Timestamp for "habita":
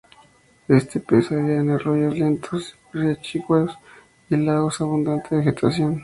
1.31-1.57